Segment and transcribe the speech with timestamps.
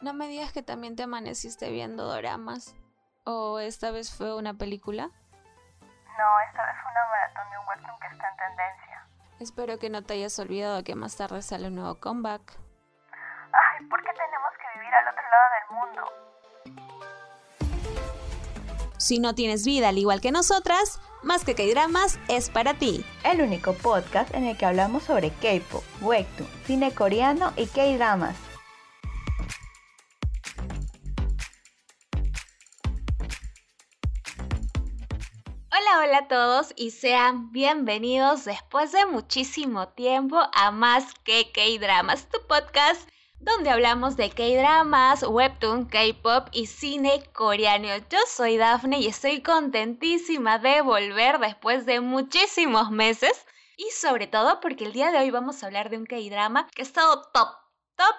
[0.00, 2.74] No me digas que también te amaneciste viendo doramas.
[3.24, 5.04] ¿O esta vez fue una película?
[5.06, 9.08] No, esta vez fue una maratón de un webtoon que está en tendencia.
[9.40, 12.58] Espero que no te hayas olvidado que más tarde sale un nuevo comeback.
[13.52, 16.02] Ay, ¿por qué tenemos que vivir al otro lado del mundo?
[18.98, 23.04] Si no tienes vida al igual que nosotras, Más que K-Dramas es para ti.
[23.24, 28.45] El único podcast en el que hablamos sobre K-pop, webtoon, cine coreano y K-Dramas.
[36.16, 42.38] Hola, a todos y sean bienvenidos después de muchísimo tiempo a Más que K-Dramas, tu
[42.46, 43.06] podcast
[43.38, 47.88] donde hablamos de K-Dramas, Webtoon, K-Pop y cine coreano.
[48.08, 53.44] Yo soy Daphne y estoy contentísima de volver después de muchísimos meses
[53.76, 56.80] y sobre todo porque el día de hoy vamos a hablar de un K-Drama que
[56.80, 57.50] ha estado top,
[57.94, 58.16] top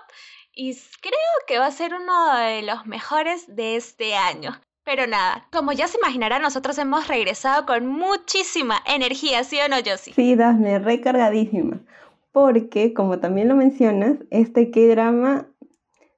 [0.51, 4.61] y creo que va a ser uno de los mejores de este año.
[4.87, 9.75] Pero nada, como ya se imaginará, nosotros hemos regresado con muchísima energía, ¿sí o no,
[9.85, 10.13] Josie?
[10.13, 11.81] Sí, Daphne, recargadísima.
[12.31, 15.47] Porque, como también lo mencionas, este K-drama,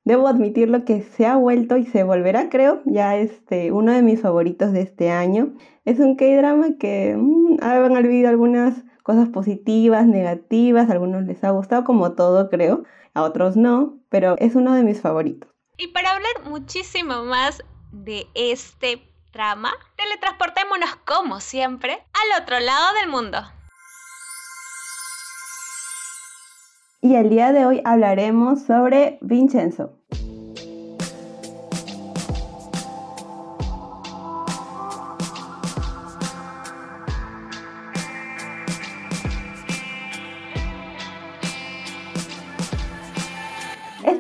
[0.03, 4.21] debo admitirlo que se ha vuelto y se volverá, creo, ya este, uno de mis
[4.21, 5.55] favoritos de este año.
[5.83, 11.49] Es un K-drama que mmm, han habido algunas cosas positivas, negativas, a algunos les ha
[11.49, 12.83] gustado, como todo, creo,
[13.15, 15.49] a otros no, pero es uno de mis favoritos.
[15.79, 23.09] Y para hablar muchísimo más de este trama, teletransportémonos como siempre al otro lado del
[23.09, 23.39] mundo.
[27.01, 29.98] Y el día de hoy hablaremos sobre Vincenzo.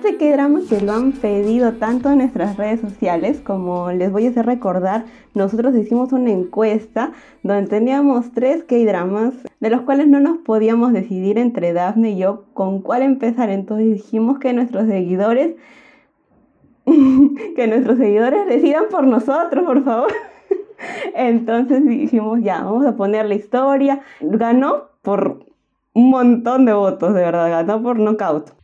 [0.09, 4.31] Este K-drama que lo han pedido tanto en nuestras redes sociales, como les voy a
[4.31, 7.11] hacer recordar, nosotros hicimos una encuesta
[7.43, 12.45] donde teníamos tres K-dramas, de los cuales no nos podíamos decidir entre Daphne y yo
[12.55, 13.51] con cuál empezar.
[13.51, 15.57] Entonces dijimos que nuestros seguidores,
[17.55, 20.11] que nuestros seguidores decidan por nosotros, por favor.
[21.13, 24.01] Entonces dijimos, ya, vamos a poner la historia.
[24.21, 25.45] Ganó por
[25.93, 28.58] un montón de votos, de verdad, ganó por knockout.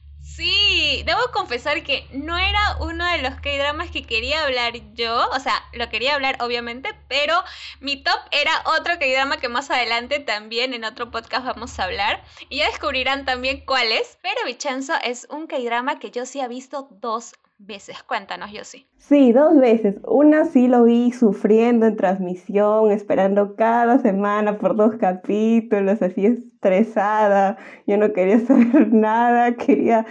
[1.04, 5.64] Debo confesar que no era uno de los K-dramas que quería hablar yo, o sea,
[5.74, 7.44] lo quería hablar obviamente, pero
[7.80, 12.24] mi top era otro K-drama que más adelante también en otro podcast vamos a hablar
[12.50, 16.48] y ya descubrirán también cuál es, pero Vicenzo es un K-drama que yo sí he
[16.48, 18.04] visto dos veces.
[18.04, 18.88] Cuéntanos, sí.
[18.98, 19.98] Sí, dos veces.
[20.08, 27.58] Una sí lo vi sufriendo en transmisión, esperando cada semana por dos capítulos, así estresada.
[27.88, 30.06] Yo no quería saber nada, quería,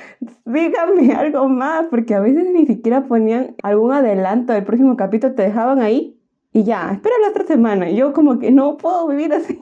[0.45, 5.43] dígame algo más, porque a veces ni siquiera ponían algún adelanto del próximo capítulo, te
[5.43, 6.21] dejaban ahí
[6.57, 7.91] y ya, espera la otra semana.
[7.91, 9.61] Yo como que no puedo vivir así.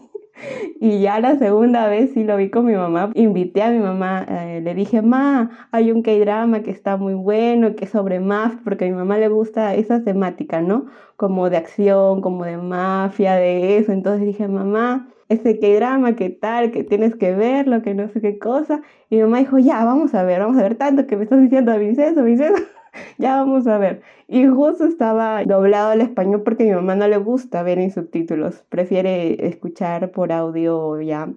[0.81, 3.11] Y ya la segunda vez sí lo vi con mi mamá.
[3.15, 7.77] Invité a mi mamá, eh, le dije, ma, hay un K-drama que está muy bueno,
[7.77, 10.87] que es sobre mafia, porque a mi mamá le gusta esa temática, ¿no?
[11.17, 13.93] Como de acción, como de mafia, de eso.
[13.93, 16.71] Entonces dije, mamá, ese K-drama, ¿qué tal?
[16.73, 18.83] Que tienes que verlo, que no sé qué cosa.
[19.11, 21.41] Y mi mamá dijo, ya, vamos a ver, vamos a ver tanto que me estás
[21.41, 22.63] diciendo, Vincenzo, Vincenzo.
[23.19, 24.03] ya vamos a ver.
[24.29, 28.65] Y justo estaba doblado al español porque mi mamá no le gusta ver en subtítulos,
[28.69, 31.33] prefiere escuchar por audio ya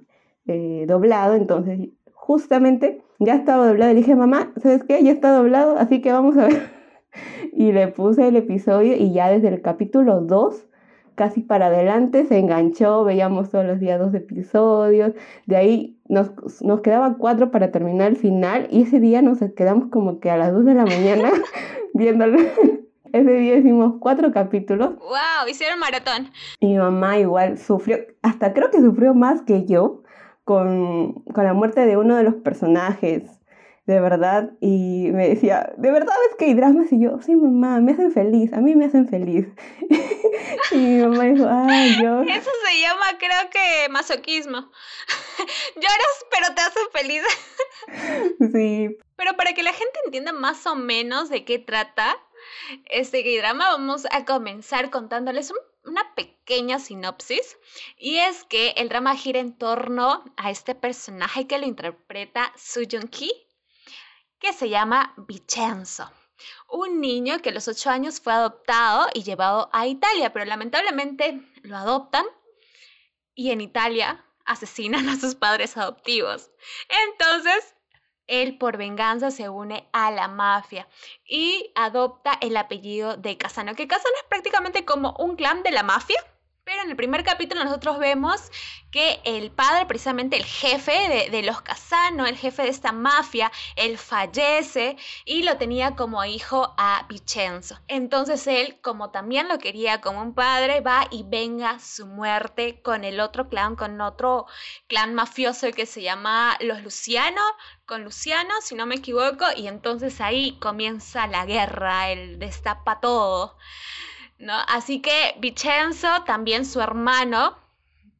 [0.47, 3.93] eh, doblado, entonces justamente ya estaba doblado.
[3.93, 5.03] Le dije, mamá, ¿sabes qué?
[5.03, 6.69] Ya está doblado, así que vamos a ver.
[7.53, 10.67] y le puse el episodio y ya desde el capítulo 2
[11.15, 15.13] casi para adelante, se enganchó, veíamos todos los días dos episodios,
[15.45, 16.31] de ahí nos,
[16.61, 20.37] nos quedaban cuatro para terminar el final y ese día nos quedamos como que a
[20.37, 21.31] las dos de la mañana
[21.93, 22.37] viéndolo.
[23.13, 24.95] Ese día hicimos cuatro capítulos.
[24.97, 25.47] ¡Wow!
[25.49, 26.31] Hicieron maratón.
[26.59, 30.03] Mi mamá igual sufrió, hasta creo que sufrió más que yo
[30.43, 33.23] con, con la muerte de uno de los personajes
[33.85, 36.91] de verdad, y me decía, ¿de verdad es que hay dramas?
[36.91, 39.47] Y yo, sí, mamá, me hacen feliz, a mí me hacen feliz.
[40.71, 42.21] y mi mamá dijo, ay, yo...
[42.23, 44.57] Eso se llama, creo que, masoquismo.
[45.75, 47.23] Lloras, pero te hacen feliz.
[48.53, 48.97] sí.
[49.15, 52.17] Pero para que la gente entienda más o menos de qué trata
[52.89, 55.53] este drama, vamos a comenzar contándoles
[55.83, 57.57] una pequeña sinopsis.
[57.97, 62.83] Y es que el drama gira en torno a este personaje que lo interpreta Soo
[62.83, 63.44] Joong-ki,
[64.45, 66.11] que se llama Vicenzo.
[66.69, 71.41] Un niño que a los 8 años fue adoptado y llevado a Italia, pero lamentablemente
[71.63, 72.25] lo adoptan
[73.33, 76.51] y en Italia asesinan a sus padres adoptivos.
[77.07, 77.73] Entonces,
[78.27, 80.87] él por venganza se une a la mafia
[81.27, 85.81] y adopta el apellido de Casano, que Casano es prácticamente como un clan de la
[85.81, 86.23] mafia,
[86.65, 88.51] pero en el primer capítulo nosotros vemos
[88.91, 93.97] que el padre, precisamente el jefe de, los Casano, el jefe de esta mafia, él
[93.99, 97.77] fallece y lo tenía como hijo a Vicenzo.
[97.87, 103.03] Entonces él, como también lo quería como un padre, va y venga su muerte con
[103.03, 104.47] el otro clan, con otro
[104.87, 107.41] clan mafioso que se llama los Luciano,
[107.85, 113.55] con Luciano, si no me equivoco, y entonces ahí comienza la guerra, el destapa todo.
[114.37, 114.53] ¿No?
[114.67, 117.57] Así que Vicenzo, también su hermano,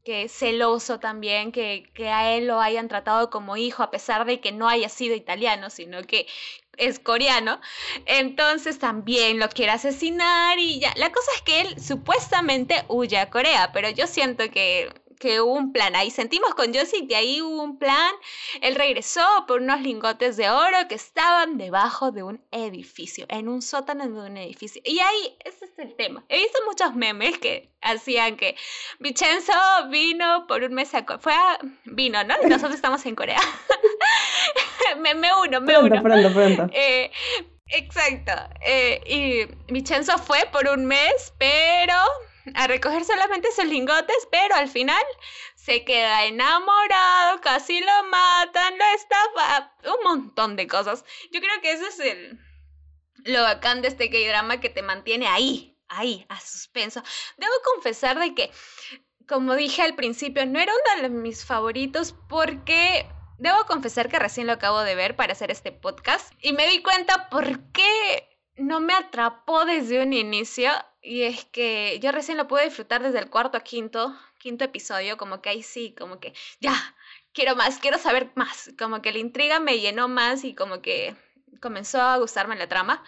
[0.04, 4.26] que es celoso también, que, que a él lo hayan tratado como hijo, a pesar
[4.26, 6.28] de que no haya sido italiano, sino que
[6.78, 7.60] es coreano,
[8.06, 10.94] entonces también lo quiere asesinar y ya.
[10.98, 14.92] La cosa es que él supuestamente huye a Corea, pero yo siento que
[15.26, 15.96] que hubo un plan.
[15.96, 18.14] Ahí sentimos con Josie que ahí hubo un plan.
[18.62, 23.62] Él regresó por unos lingotes de oro que estaban debajo de un edificio, en un
[23.62, 24.82] sótano de un edificio.
[24.86, 26.24] Y ahí, ese es el tema.
[26.30, 28.56] He visto muchos memes que hacían que
[29.00, 29.54] Vincenzo
[29.90, 31.04] vino por un mes a...
[31.20, 31.58] Fue a...
[31.86, 32.36] Vino, ¿no?
[32.48, 33.40] Nosotros estamos en Corea.
[35.00, 36.02] me, uno, me uno.
[36.04, 36.70] Pronto, pronto.
[36.72, 37.12] Eh,
[37.68, 38.32] exacto.
[38.66, 41.96] Eh, y Vincenzo fue por un mes, pero
[42.54, 45.04] a recoger solamente sus lingotes, pero al final
[45.56, 51.04] se queda enamorado, casi lo matan, lo estafa, un montón de cosas.
[51.32, 52.40] Yo creo que eso es el
[53.26, 57.02] lo bacán de este K-drama que te mantiene ahí, ahí, a suspenso.
[57.38, 58.52] Debo confesar de que,
[59.28, 63.08] como dije al principio, no era uno de mis favoritos porque
[63.40, 66.84] debo confesar que recién lo acabo de ver para hacer este podcast y me di
[66.84, 70.72] cuenta por qué no me atrapó desde un inicio
[71.02, 75.18] y es que yo recién lo pude disfrutar desde el cuarto a quinto, quinto episodio,
[75.18, 76.74] como que ahí sí, como que ya,
[77.34, 81.16] quiero más, quiero saber más, como que la intriga me llenó más y como que
[81.62, 83.04] comenzó a gustarme la trama,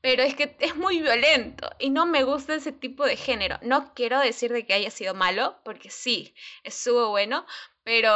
[0.00, 3.58] pero es que es muy violento y no me gusta ese tipo de género.
[3.62, 7.46] No quiero decir de que haya sido malo, porque sí, estuvo bueno,
[7.86, 8.10] pero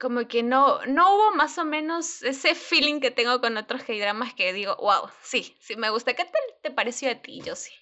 [0.00, 4.32] como que no, no hubo más o menos ese feeling que tengo con otros K-dramas
[4.32, 6.14] que digo, wow, sí, sí me gusta.
[6.14, 7.74] ¿Qué tal te pareció a ti, Josie?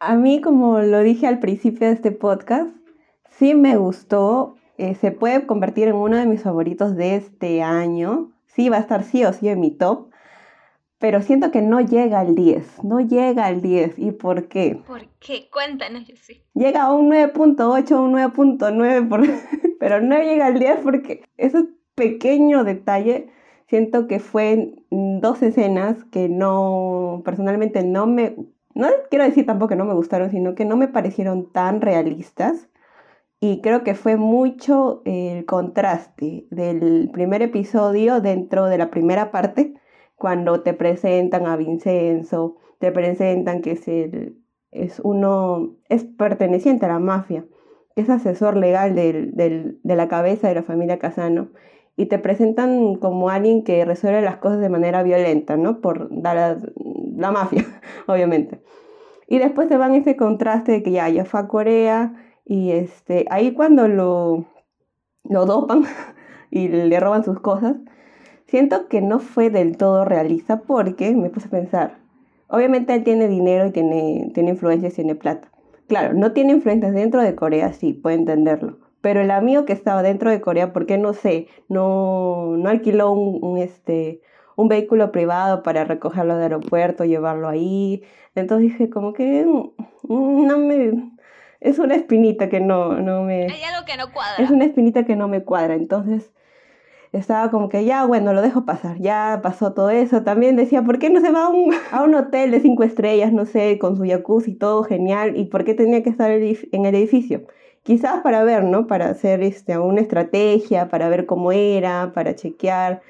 [0.00, 2.68] A mí, como lo dije al principio de este podcast,
[3.30, 4.56] sí me gustó.
[4.76, 8.32] Eh, se puede convertir en uno de mis favoritos de este año.
[8.46, 10.10] Sí, va a estar sí o sí en mi top.
[10.98, 12.84] Pero siento que no llega al 10.
[12.84, 13.98] No llega al 10.
[13.98, 14.80] ¿Y por qué?
[14.86, 15.48] ¿Por qué?
[15.50, 16.42] Cuéntanos, Josie.
[16.54, 19.22] Llega a un 9.8, un 9.9, por...
[19.78, 23.28] pero no llega al 10 porque ese pequeño detalle
[23.68, 28.36] siento que fue dos escenas que no, personalmente no me
[28.76, 32.68] no quiero decir tampoco que no me gustaron, sino que no me parecieron tan realistas.
[33.40, 39.72] Y creo que fue mucho el contraste del primer episodio dentro de la primera parte,
[40.16, 44.38] cuando te presentan a Vincenzo, te presentan que es, el,
[44.70, 47.46] es uno, es perteneciente a la mafia,
[47.94, 51.48] es asesor legal de la cabeza de la familia Casano,
[51.96, 55.80] y te presentan como alguien que resuelve las cosas de manera violenta, ¿no?
[55.80, 56.58] Por dar a,
[57.16, 57.64] la mafia,
[58.06, 58.60] obviamente.
[59.26, 62.14] Y después se van ese contraste de que ya, ya fue a Corea
[62.44, 64.44] y este, ahí cuando lo,
[65.24, 65.84] lo dopan
[66.50, 67.76] y le roban sus cosas,
[68.46, 71.98] siento que no fue del todo realista porque me puse a pensar,
[72.48, 75.48] obviamente él tiene dinero y tiene, tiene influencias, tiene plata.
[75.88, 78.78] Claro, no tiene influencias dentro de Corea, sí, puedo entenderlo.
[79.00, 81.46] Pero el amigo que estaba dentro de Corea, ¿por qué no sé?
[81.68, 84.20] No, no alquiló un, este,
[84.56, 88.02] un vehículo privado para recogerlo del aeropuerto, llevarlo ahí.
[88.34, 91.12] Entonces dije, como que mm, no me...
[91.60, 93.44] Es una espinita que no, no me...
[93.44, 94.42] Hay algo que no cuadra.
[94.42, 95.74] Es una espinita que no me cuadra.
[95.74, 96.32] Entonces
[97.12, 98.98] estaba como que ya, bueno, lo dejo pasar.
[98.98, 100.22] Ya pasó todo eso.
[100.22, 103.32] También decía, ¿por qué no se va a un, a un hotel de cinco estrellas,
[103.32, 105.36] no sé, con su jacuzzi, todo genial?
[105.36, 107.46] ¿Y por qué tenía que estar en el edificio?
[107.82, 108.86] Quizás para ver, ¿no?
[108.86, 113.02] Para hacer este, una estrategia, para ver cómo era, para chequear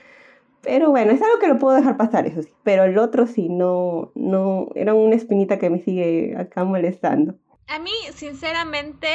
[0.67, 2.53] pero bueno, es algo que lo puedo dejar pasar, eso sí.
[2.65, 7.37] Pero el otro sí, no, no, era una espinita que me sigue acá molestando.
[7.69, 9.09] A mí, sinceramente,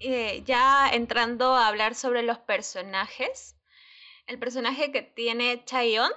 [0.00, 3.56] eh, ya entrando a hablar sobre los personajes,
[4.32, 6.10] el personaje que tiene Chayon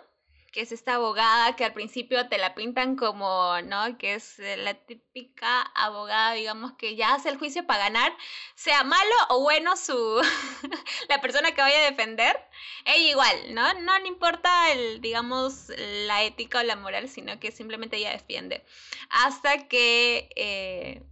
[0.55, 3.97] que es esta abogada que al principio te la pintan como, ¿no?
[3.97, 8.15] Que es eh, la típica abogada, digamos, que ya hace el juicio para ganar,
[8.55, 10.21] sea malo o bueno su
[11.09, 12.39] la persona que vaya a defender,
[12.85, 13.73] ella igual, ¿no?
[13.81, 15.73] No le importa el, digamos,
[16.07, 18.63] la ética o la moral, sino que simplemente ella defiende.
[19.09, 21.03] Hasta que eh,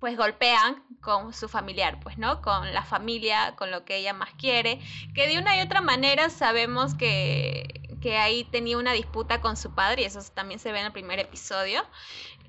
[0.00, 2.42] pues golpean con su familiar, pues, ¿no?
[2.42, 4.80] Con la familia, con lo que ella más quiere,
[5.14, 9.74] que de una y otra manera sabemos que que ahí tenía una disputa con su
[9.74, 11.82] padre, y eso también se ve en el primer episodio.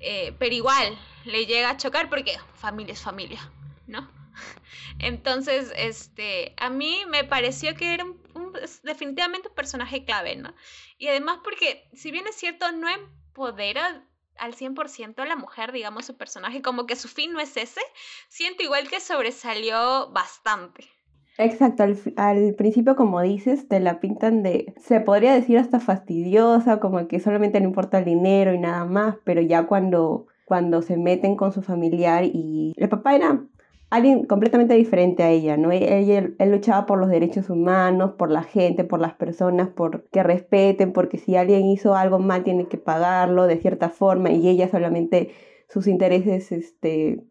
[0.00, 3.52] Eh, pero igual, le llega a chocar porque familia es familia,
[3.86, 4.10] ¿no?
[4.98, 10.54] Entonces, este, a mí me pareció que era un, definitivamente un personaje clave, ¿no?
[10.98, 14.04] Y además porque, si bien es cierto, no empodera
[14.38, 17.80] al 100% a la mujer, digamos, su personaje, como que su fin no es ese,
[18.28, 20.84] siento igual que sobresalió bastante.
[21.38, 21.82] Exacto,
[22.16, 27.20] al, principio como dices, te la pintan de, se podría decir hasta fastidiosa, como que
[27.20, 31.52] solamente le importa el dinero y nada más, pero ya cuando, cuando se meten con
[31.52, 33.40] su familiar y el papá era
[33.92, 35.70] alguien completamente diferente a ella, ¿no?
[35.72, 40.22] Él, él, luchaba por los derechos humanos, por la gente, por las personas, por que
[40.22, 44.68] respeten, porque si alguien hizo algo mal tiene que pagarlo de cierta forma y ella
[44.68, 45.30] solamente
[45.68, 47.24] sus intereses este,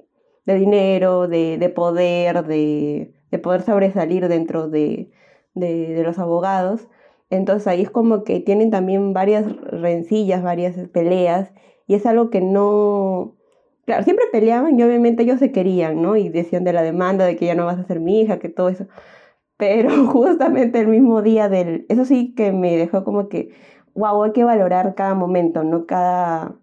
[0.45, 5.09] de dinero, de, de poder, de de poder sobresalir dentro de,
[5.55, 6.87] los abogados.
[7.29, 11.53] Entonces ahí es como que tienen también varias rencillas, varias peleas,
[11.87, 13.37] y es algo que no...
[13.85, 16.15] Claro, siempre peleaban y obviamente ellos se querían, ¿no?
[16.15, 18.49] Y decían de la demanda, de que ya no vas a ser mi hija, que
[18.49, 18.87] todo eso.
[19.57, 21.85] Pero justamente el mismo día del...
[21.89, 23.53] Eso sí que me dejó como que,
[23.95, 25.85] wow, hay que valorar cada momento, ¿no?
[25.87, 26.55] Cada,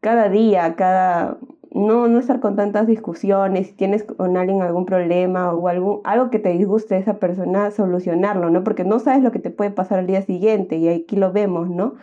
[0.00, 1.38] cada día, cada
[1.72, 6.30] no, no estar con tantas discusiones, si tienes con alguien algún problema o algo, algo
[6.30, 8.64] que te disguste de esa persona, solucionarlo, ¿no?
[8.64, 11.70] Porque no sabes lo que te puede pasar al día siguiente y aquí lo vemos,
[11.70, 11.94] ¿no?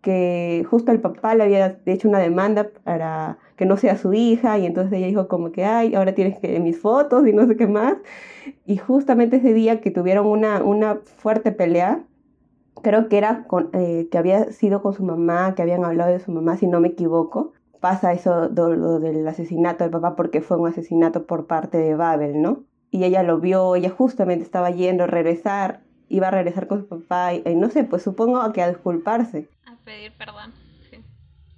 [0.00, 4.58] Que justo el papá le había hecho una demanda para que no sea su hija
[4.58, 7.56] y entonces ella dijo como que, ay, ahora tienes que mis fotos y no sé
[7.56, 7.96] qué más.
[8.66, 12.04] Y justamente ese día que tuvieron una, una fuerte pelea,
[12.82, 16.20] creo que era con, eh, que había sido con su mamá, que habían hablado de
[16.20, 20.56] su mamá, si no me equivoco, pasa eso lo del asesinato del papá porque fue
[20.56, 22.64] un asesinato por parte de Babel, ¿no?
[22.90, 26.88] Y ella lo vio, ella justamente estaba yendo a regresar, iba a regresar con su
[26.88, 29.48] papá y, no sé, pues supongo que a disculparse.
[29.66, 30.65] A pedir perdón.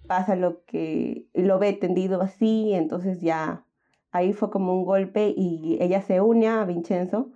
[0.09, 3.65] Pasa lo que lo ve tendido así, entonces ya
[4.11, 7.31] ahí fue como un golpe y ella se une a Vincenzo.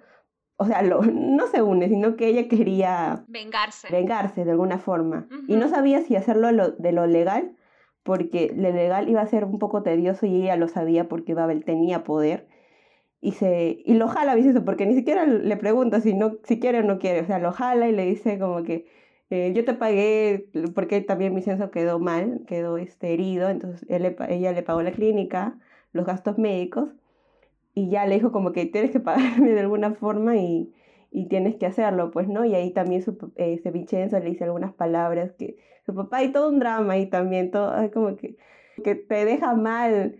[0.56, 3.88] O sea, lo, no se une, sino que ella quería vengarse.
[3.90, 5.28] Vengarse de alguna forma.
[5.48, 7.56] Y no sabía si hacerlo de lo legal
[8.02, 11.64] porque lo legal iba a ser un poco tedioso y ella lo sabía porque Babel
[11.64, 12.48] tenía poder.
[13.20, 16.80] Y, se, y lo jala Vincenzo, porque ni siquiera le pregunta si, no, si quiere
[16.80, 17.20] o no quiere.
[17.20, 18.86] O sea, lo jala y le dice como que
[19.32, 23.48] eh, yo te pagué, porque también Vincenzo quedó mal, quedó este, herido.
[23.48, 25.58] Entonces él ella le pagó la clínica,
[25.92, 26.90] los gastos médicos.
[27.74, 30.74] Y ya le dijo como que tienes que pagarme de alguna forma y,
[31.10, 32.44] y tienes que hacerlo, pues, ¿no?
[32.44, 36.50] Y ahí también su, ese Vincenzo le dice algunas palabras que su papá y todo
[36.50, 38.36] un drama y también todo, como que,
[38.84, 40.18] que te deja mal.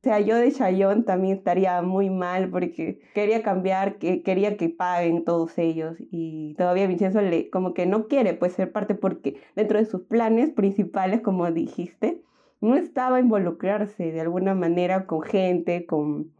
[0.00, 4.68] O sea, yo de Chayón también estaría muy mal porque quería cambiar, que quería que
[4.68, 9.40] paguen todos ellos y todavía Vincenzo le como que no quiere pues ser parte porque
[9.56, 12.22] dentro de sus planes principales, como dijiste,
[12.60, 16.32] no estaba involucrarse de alguna manera con gente, con,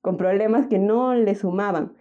[0.00, 1.96] con problemas que no le sumaban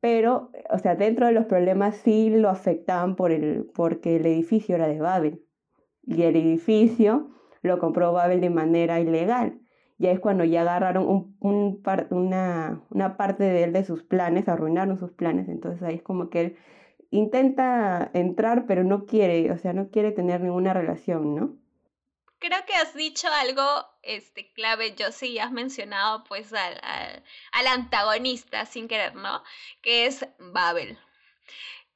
[0.00, 4.74] pero, o sea, dentro de los problemas sí lo afectaban por el, porque el edificio
[4.74, 5.44] era de Babel.
[6.02, 7.30] Y el edificio
[7.62, 9.60] lo compró Babel de manera ilegal.
[10.00, 14.48] Ya es cuando ya agarraron un, un una, una parte de él de sus planes,
[14.48, 15.48] arruinaron sus planes.
[15.48, 16.56] Entonces ahí es como que él
[17.10, 21.60] intenta entrar, pero no quiere, o sea, no quiere tener ninguna relación, ¿no?
[22.40, 23.62] creo que has dicho algo
[24.02, 29.44] este, clave, yo sí has mencionado pues al, al, antagonista sin querer, ¿no?
[29.82, 30.98] Que es Babel.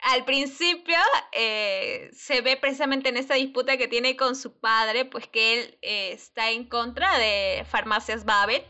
[0.04, 0.98] Al principio
[1.32, 5.78] eh, se ve precisamente en esta disputa que tiene con su padre, pues que él
[5.80, 8.62] eh, está en contra de farmacias Babel,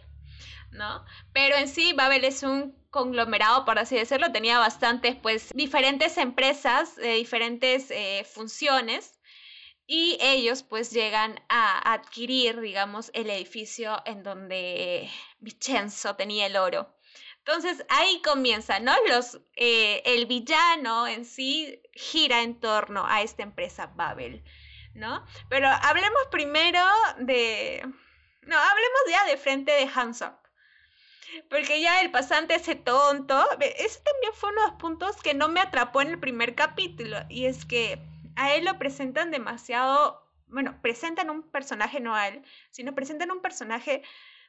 [0.70, 1.04] ¿no?
[1.32, 6.94] Pero en sí Babel es un conglomerado, por así decirlo, tenía bastantes, pues, diferentes empresas
[6.94, 9.18] de diferentes eh, funciones
[9.88, 15.10] y ellos pues llegan a adquirir, digamos, el edificio en donde
[15.40, 16.94] Vicenzo tenía el oro.
[17.46, 18.94] Entonces ahí comienza, ¿no?
[19.06, 24.42] Los, eh, el villano en sí gira en torno a esta empresa Babel,
[24.94, 25.26] ¿no?
[25.50, 26.80] Pero hablemos primero
[27.18, 27.86] de...
[28.42, 30.34] No, hablemos ya de frente de Hanson.
[31.50, 35.48] Porque ya el pasante ese tonto, ese también fue uno de los puntos que no
[35.48, 37.18] me atrapó en el primer capítulo.
[37.28, 37.98] Y es que
[38.36, 43.42] a él lo presentan demasiado, bueno, presentan un personaje no a él, sino presentan un
[43.42, 44.02] personaje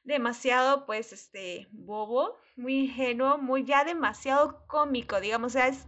[0.06, 5.86] demasiado, pues, este, bobo, muy ingenuo, muy ya demasiado cómico, digamos, o sea, es,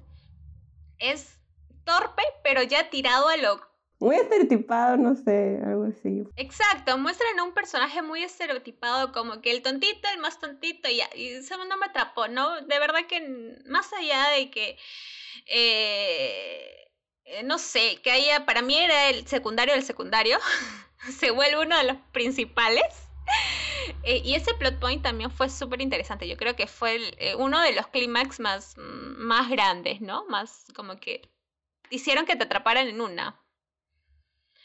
[1.00, 1.40] es
[1.86, 3.62] torpe, pero ya tirado a lo...
[4.00, 6.24] Muy estereotipado, no sé, algo así.
[6.36, 11.02] Exacto, muestran a un personaje muy estereotipado, como que el tontito, el más tontito, y,
[11.16, 12.62] y eso no me atrapó, ¿no?
[12.62, 14.78] De verdad que más allá de que...
[15.48, 16.78] Eh,
[17.30, 20.38] eh, no sé, que haya, para mí era el secundario del secundario,
[21.20, 23.07] se vuelve uno de los principales.
[24.04, 26.28] Eh, y ese plot point también fue súper interesante.
[26.28, 30.26] Yo creo que fue eh, uno de los clímax más, mm, más grandes, ¿no?
[30.28, 31.22] Más como que
[31.90, 33.40] hicieron que te atraparan en una.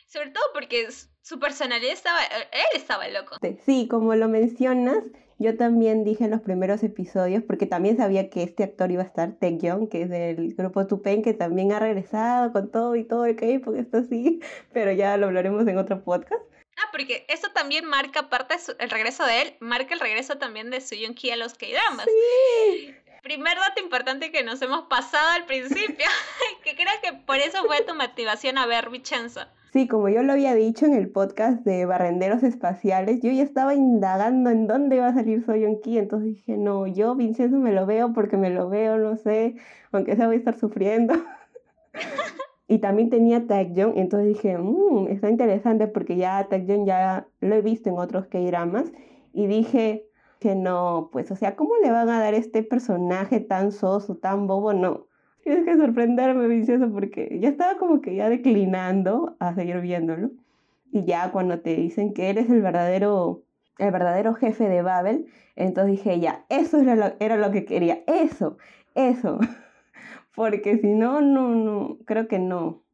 [0.07, 0.89] Sobre todo porque
[1.23, 3.37] su personalidad estaba, él estaba loco.
[3.65, 5.03] Sí, como lo mencionas,
[5.39, 9.07] yo también dije en los primeros episodios, porque también sabía que este actor iba a
[9.07, 13.25] estar, Young, que es del grupo Tupen, que también ha regresado con todo y todo
[13.27, 14.41] el K-pop, esto sí,
[14.73, 16.43] pero ya lo hablaremos en otro podcast.
[16.83, 20.81] Ah, porque eso también marca parte el regreso de él, marca el regreso también de
[20.81, 22.07] Suyun Ki a los K-dramas.
[22.07, 22.95] Sí.
[23.23, 26.07] Primer dato importante que nos hemos pasado al principio,
[26.65, 29.43] que creo que por eso fue tu motivación a ver Vincenzo.
[29.73, 33.75] Sí, como yo lo había dicho en el podcast de Barrenderos Espaciales, yo ya estaba
[33.75, 37.87] indagando en dónde iba a salir Soyeon Ki, entonces dije, no, yo Vincenzo me lo
[37.87, 39.55] veo porque me lo veo, no sé,
[39.93, 41.15] aunque sea voy a estar sufriendo.
[42.69, 47.63] y también tenía Taekyon, entonces dije, mmm, está interesante porque ya Taekyon ya lo he
[47.63, 48.93] visto en otros K-dramas
[49.33, 50.07] y dije
[50.41, 54.47] que no, pues, o sea, ¿cómo le van a dar este personaje tan soso, tan
[54.47, 54.73] bobo?
[54.73, 55.07] No
[55.43, 60.31] Tienes que sorprenderme, vicioso, porque ya estaba como que ya declinando a seguir viéndolo.
[60.93, 63.43] Y ya cuando te dicen que eres el verdadero,
[63.79, 65.27] el verdadero jefe de Babel,
[65.57, 68.57] entonces dije, ya, eso era lo, era lo que quería, eso,
[68.95, 69.41] eso.
[70.35, 72.85] Porque si no, no, no, creo que no,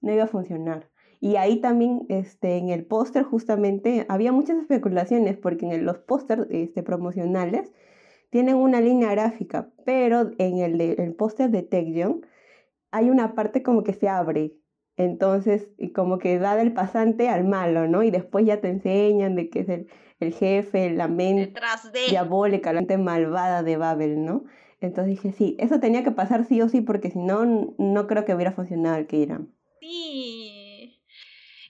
[0.00, 0.90] no iba a funcionar.
[1.20, 6.46] Y ahí también, este, en el póster justamente, había muchas especulaciones, porque en los pósters
[6.50, 7.72] este, promocionales
[8.30, 12.26] tienen una línea gráfica, pero en el, el póster de Taekyon
[12.90, 14.54] hay una parte como que se abre.
[14.96, 18.02] Entonces, y como que da del pasante al malo, ¿no?
[18.02, 19.88] Y después ya te enseñan de que es el,
[20.20, 21.60] el jefe, la mente
[22.08, 24.44] diabólica, la mente malvada de Babel, ¿no?
[24.80, 28.24] Entonces dije, sí, eso tenía que pasar sí o sí, porque si no, no creo
[28.24, 29.52] que hubiera funcionado el Kiram.
[29.80, 30.96] Sí,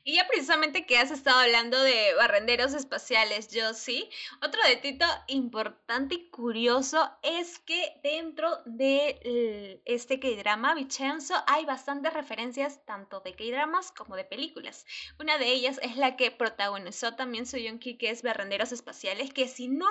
[0.09, 4.09] y ya precisamente que has estado hablando de barrenderos espaciales, yo sí.
[4.41, 12.85] Otro detito importante y curioso es que dentro de este K-drama, Vincenzo, hay bastantes referencias
[12.85, 14.87] tanto de K-dramas como de películas.
[15.19, 17.47] Una de ellas es la que protagonizó también
[17.81, 19.89] Ki, que es Barrenderos Espaciales, que si no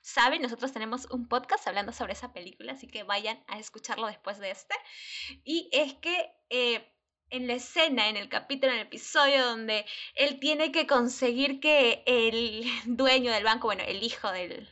[0.00, 4.38] saben, nosotros tenemos un podcast hablando sobre esa película, así que vayan a escucharlo después
[4.38, 4.74] de este.
[5.44, 6.86] Y es que eh,
[7.30, 12.02] en la escena, en el capítulo, en el episodio donde él tiene que conseguir que
[12.06, 14.68] el dueño del banco, bueno, el hijo del,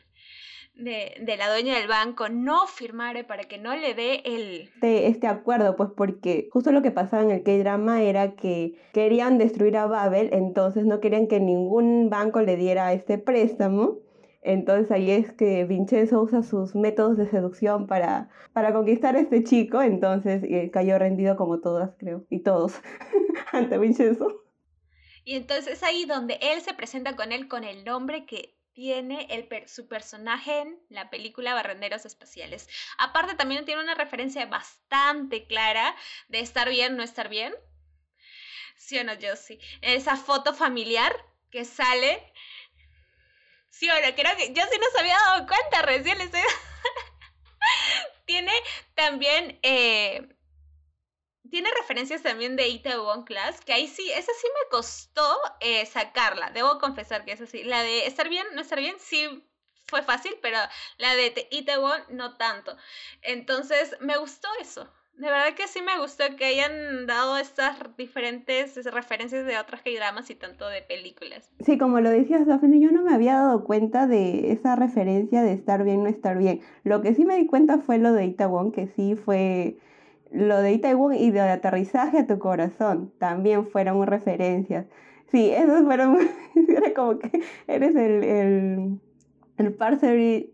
[0.78, 4.70] de, la dueña del banco no firmare para que no le dé el...
[4.74, 9.38] Este, este acuerdo, pues porque justo lo que pasaba en el K-drama era que querían
[9.38, 13.98] destruir a Babel, entonces no querían que ningún banco le diera este préstamo.
[14.42, 19.42] Entonces ahí es que Vincenzo usa sus métodos de seducción para, para conquistar a este
[19.42, 22.80] chico, entonces eh, cayó rendido como todas, creo, y todos
[23.52, 24.44] ante Vincenzo.
[25.24, 29.26] Y entonces es ahí donde él se presenta con él con el nombre que tiene
[29.30, 32.68] el su personaje en la película Barrenderos Espaciales.
[32.96, 35.96] Aparte también tiene una referencia bastante clara
[36.28, 37.52] de estar bien, no estar bien.
[38.76, 39.58] ¿Sí o no, Josie?
[39.82, 41.12] Esa foto familiar
[41.50, 42.22] que sale
[43.78, 46.40] Sí, bueno, creo que yo sí no se había dado cuenta, recién estoy...
[48.24, 48.50] tiene
[48.94, 49.56] también...
[49.62, 50.34] Eh,
[51.48, 56.50] tiene referencias también de Itaewon Class, que ahí sí, esa sí me costó eh, sacarla,
[56.50, 57.62] debo confesar que es así.
[57.62, 59.48] La de estar bien, no estar bien, sí
[59.86, 60.58] fue fácil, pero
[60.96, 62.76] la de Itaewon no tanto.
[63.22, 64.92] Entonces, me gustó eso.
[65.18, 70.30] De verdad que sí me gustó que hayan dado estas diferentes referencias de otros K-dramas
[70.30, 71.50] y tanto de películas.
[71.58, 75.54] Sí, como lo decías, Daphne, yo no me había dado cuenta de esa referencia de
[75.54, 76.60] estar bien, no estar bien.
[76.84, 79.78] Lo que sí me di cuenta fue lo de Itaewon, que sí fue
[80.30, 83.12] lo de Itaewon y de aterrizaje a tu corazón.
[83.18, 84.86] También fueron referencias.
[85.32, 86.16] Sí, esos fueron,
[86.68, 89.00] era como que eres el, el,
[89.56, 90.46] el parser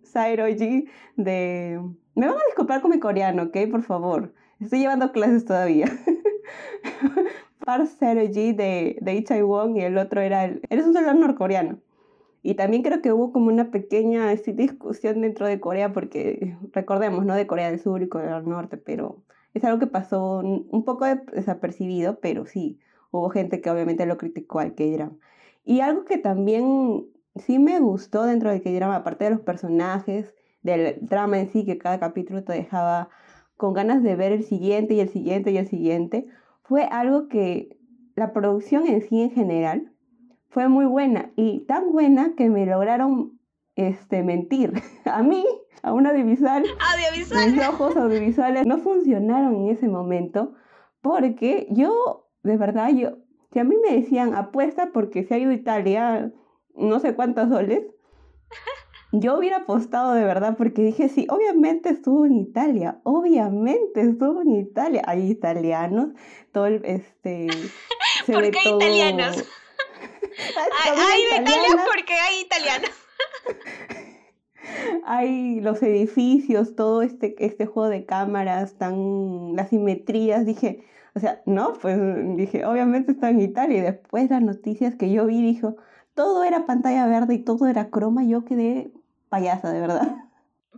[1.16, 1.81] de...
[2.16, 3.57] Me van a disculpar con mi coreano, ¿ok?
[3.70, 4.33] Por favor.
[4.60, 5.86] Estoy llevando clases todavía.
[7.64, 10.60] Park Seo-ji de, de Itaewon y el otro era el...
[10.68, 11.78] Eres un celular norcoreano.
[12.42, 17.34] Y también creo que hubo como una pequeña discusión dentro de Corea porque recordemos, ¿no?
[17.34, 19.22] De Corea del Sur y Corea del Norte, pero
[19.54, 22.80] es algo que pasó un poco desapercibido, pero sí,
[23.12, 25.16] hubo gente que obviamente lo criticó al K-drama.
[25.64, 30.98] Y algo que también sí me gustó dentro del K-drama, aparte de los personajes, del
[31.00, 33.08] drama en sí, que cada capítulo te dejaba
[33.56, 36.26] con ganas de ver el siguiente y el siguiente y el siguiente,
[36.62, 37.78] fue algo que
[38.16, 39.92] la producción en sí en general
[40.48, 43.38] fue muy buena y tan buena que me lograron
[43.76, 44.72] este, mentir.
[45.04, 45.44] A mí,
[45.82, 46.64] a un audiovisual,
[46.94, 47.52] audiovisual.
[47.52, 50.54] mis ojos audiovisuales no funcionaron en ese momento
[51.02, 53.18] Porque yo, de verdad, yo,
[53.52, 56.32] si a mí me decían apuesta porque se ha ido a Italia
[56.74, 57.82] no sé cuántos soles,
[59.20, 64.57] yo hubiera apostado de verdad porque dije, sí, obviamente estuvo en Italia, obviamente estuvo en
[64.57, 65.03] Italia.
[65.07, 66.09] Hay italianos,
[66.53, 67.46] todo el, este...
[68.27, 69.37] ¿Por qué italianos?
[70.85, 72.90] hay de Italia porque hay italianos.
[75.05, 81.40] hay los edificios, todo este, este juego de cámaras, tan, las simetrías, dije, o sea,
[81.46, 81.96] no, pues
[82.37, 85.77] dije, obviamente está en Italia y después las noticias que yo vi, dijo,
[86.14, 88.90] todo era pantalla verde y todo era croma, yo quedé
[89.40, 90.16] de verdad.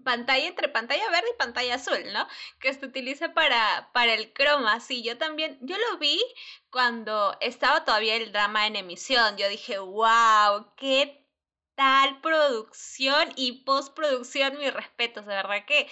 [0.04, 2.28] Pantalla entre pantalla verde y pantalla azul, ¿no?
[2.60, 4.78] Que se utiliza para, para el croma.
[4.80, 6.22] Sí, yo también, yo lo vi
[6.70, 9.36] cuando estaba todavía el drama en emisión.
[9.36, 11.26] Yo dije, wow, qué
[11.74, 15.88] tal producción y postproducción, mis respetos, de verdad que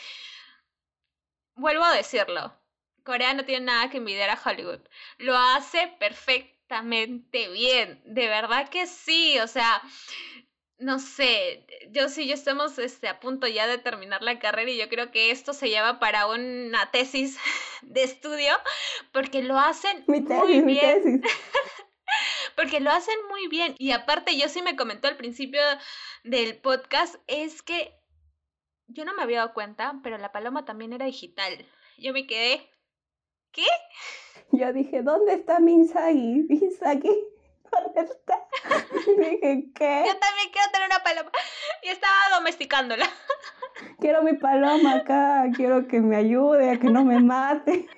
[1.55, 2.53] vuelvo a decirlo,
[3.05, 4.81] Corea no tiene nada que envidiar a Hollywood.
[5.19, 9.83] Lo hace perfectamente bien, de verdad que sí, o sea,
[10.79, 14.79] no sé, yo sí, yo estamos este, a punto ya de terminar la carrera y
[14.79, 17.39] yo creo que esto se lleva para una tesis
[17.83, 18.53] de estudio
[19.13, 20.67] porque lo hacen muy bien.
[20.67, 21.21] Mi tesis.
[22.57, 23.75] porque lo hacen muy bien.
[23.79, 25.61] Y aparte, yo sí me comentó al principio
[26.25, 27.95] del podcast, es que
[28.87, 31.65] yo no me había dado cuenta, pero la paloma también era digital.
[31.99, 32.69] Yo me quedé,
[33.53, 33.67] ¿qué?
[34.53, 36.47] Yo dije, ¿dónde está Minsagi?
[36.49, 37.34] Minsagi.
[37.75, 38.39] ¿Dónde está?
[39.07, 40.05] dije, ¿qué?
[40.07, 41.31] Yo también quiero tener una paloma.
[41.83, 43.07] Y estaba domesticándola.
[43.99, 47.89] Quiero mi paloma acá, quiero que me ayude, a que no me mate.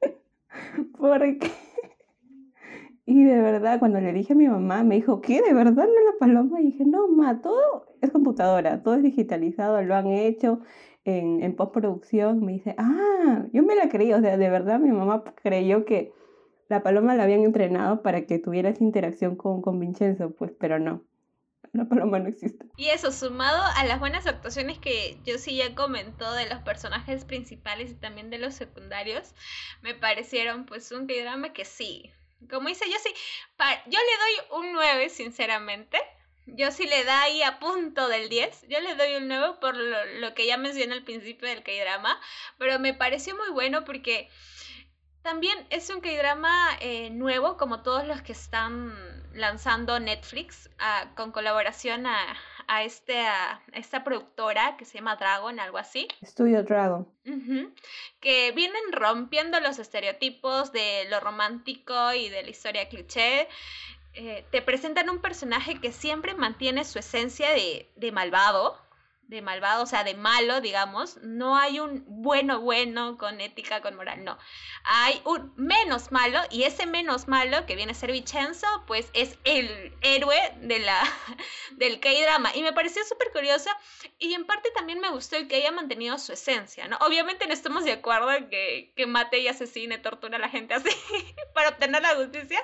[0.98, 1.52] Porque
[3.06, 5.42] y de verdad, cuando le dije a mi mamá, me dijo, ¿qué?
[5.42, 6.60] ¿De verdad no es la paloma?
[6.60, 10.60] Y dije, no, ma, todo es computadora, todo es digitalizado, lo han hecho
[11.04, 12.42] en, en postproducción.
[12.42, 16.12] Me dice, ah, yo me la creí, o sea, de verdad mi mamá creyó que
[16.68, 20.78] la paloma la habían entrenado para que tuviera esa interacción con, con Vincenzo, pues, pero
[20.78, 21.02] no.
[21.72, 22.66] La paloma no existe.
[22.76, 27.24] Y eso, sumado a las buenas actuaciones que yo sí ya comentó de los personajes
[27.24, 29.34] principales y también de los secundarios,
[29.82, 32.12] me parecieron pues un drama que sí,
[32.50, 33.12] como dice, yo sí,
[33.86, 35.98] yo le doy un 9, sinceramente.
[36.46, 38.68] Yo sí le da ahí a punto del 10.
[38.68, 42.20] Yo le doy un 9 por lo, que ya mencioné al principio del K-drama.
[42.58, 44.28] Pero me pareció muy bueno porque
[45.24, 48.92] también es un K-drama eh, nuevo, como todos los que están
[49.32, 52.36] lanzando Netflix, ah, con colaboración a,
[52.68, 56.08] a, este, a esta productora que se llama Dragon, algo así.
[56.22, 57.08] Studio Dragon.
[58.20, 63.48] que vienen rompiendo los estereotipos de lo romántico y de la historia cliché.
[64.12, 68.78] Eh, te presentan un personaje que siempre mantiene su esencia de, de malvado,
[69.28, 73.96] de malvado, o sea, de malo, digamos, no hay un bueno bueno con ética, con
[73.96, 74.38] moral, no.
[74.84, 79.38] Hay un menos malo y ese menos malo que viene a ser Vincenzo, pues es
[79.44, 81.02] el héroe de la,
[81.72, 82.50] del K-drama.
[82.54, 83.70] Y me pareció súper curioso
[84.18, 86.96] y en parte también me gustó el que haya mantenido su esencia, ¿no?
[86.98, 90.74] Obviamente no estamos de acuerdo en que, que mate y asesine, tortura a la gente
[90.74, 90.90] así
[91.54, 92.60] para obtener la justicia.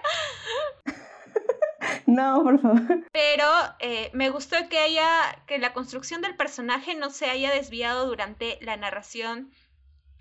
[2.07, 3.05] No, por favor.
[3.12, 3.47] Pero
[3.79, 5.09] eh, me gustó que haya,
[5.47, 9.51] que la construcción del personaje no se haya desviado durante la narración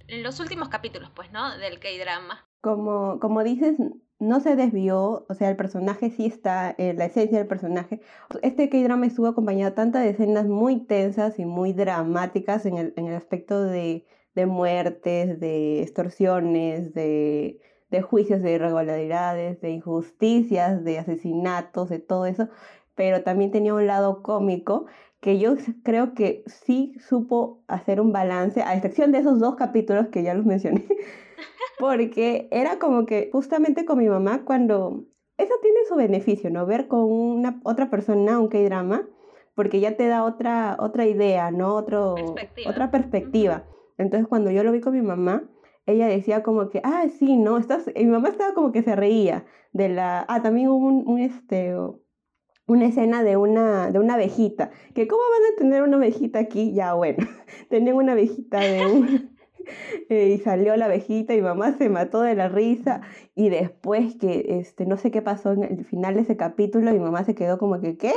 [0.08, 1.58] en los últimos capítulos, pues, ¿no?
[1.58, 2.48] Del K-drama.
[2.62, 3.78] Como, como dices,
[4.20, 8.02] no se desvió, o sea, el personaje sí está, en la esencia del personaje.
[8.42, 13.08] Este K-drama estuvo acompañado tantas de escenas muy tensas y muy dramáticas en el, en
[13.08, 21.00] el aspecto de, de muertes, de extorsiones, de de juicios de irregularidades, de injusticias, de
[21.00, 22.50] asesinatos, de todo eso,
[22.96, 24.86] pero también tenía un lado cómico
[25.20, 30.08] que yo creo que sí supo hacer un balance, a excepción de esos dos capítulos
[30.08, 30.86] que ya los mencioné,
[31.80, 35.06] porque era como que justamente con mi mamá cuando
[35.38, 36.66] eso tiene su beneficio, ¿no?
[36.66, 39.08] Ver con una otra persona un K-drama,
[39.56, 41.76] porque ya te da otra, otra idea, ¿no?
[41.76, 42.16] Otro,
[42.68, 43.64] Otra perspectiva.
[43.98, 45.44] Entonces cuando yo lo vi con mi mamá,
[45.90, 49.46] ella decía como que, ah, sí, no, estás, mi mamá estaba como que se reía
[49.74, 51.76] de la, ah, también hubo un, este,
[52.68, 56.74] una escena de una, de una abejita, que cómo van a tener una abejita aquí,
[56.74, 57.28] ya bueno,
[57.70, 59.40] tenían una abejita de un...
[60.10, 63.02] Y salió la abejita y mamá se mató de la risa
[63.36, 67.00] y después que este no sé qué pasó en el final de ese capítulo mi
[67.00, 68.14] mamá se quedó como que ¿qué?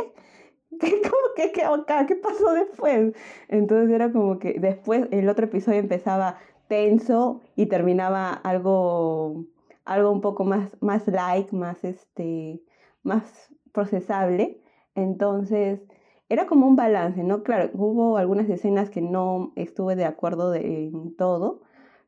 [0.81, 1.63] ¿Qué, ¿Cómo que qué,
[2.09, 3.13] qué pasó después?
[3.49, 6.39] Entonces era como que después el otro episodio empezaba
[6.73, 9.45] tenso y terminaba algo,
[9.85, 12.63] algo un poco más, más like, más, este,
[13.03, 14.63] más procesable.
[14.95, 15.83] Entonces,
[16.31, 17.43] era como un balance, ¿no?
[17.43, 21.61] Claro, hubo algunas escenas que no estuve de acuerdo en todo,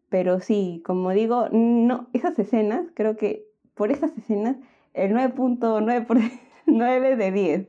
[0.09, 4.57] Pero sí, como digo, no, esas escenas, creo que por esas escenas,
[4.95, 7.69] el 9.9 de 10.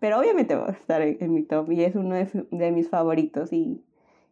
[0.00, 3.54] Pero obviamente va a estar en, mi top y es uno de, mis favoritos.
[3.54, 3.82] Y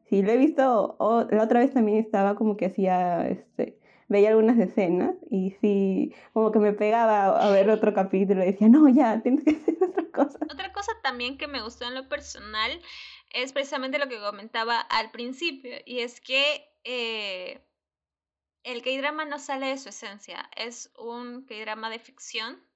[0.08, 0.96] sí, lo he visto,
[1.30, 6.50] la otra vez también estaba como que hacía, este, veía algunas escenas y sí, como
[6.52, 10.04] que me pegaba a ver otro capítulo y decía, no, ya, tienes que hacer otra
[10.12, 10.38] cosa.
[10.50, 12.80] Otra cosa también que me gustó en lo personal
[13.30, 17.60] es precisamente lo que comentaba al principio y es que eh,
[18.64, 22.67] el K-drama no sale de su esencia, es un K-drama de ficción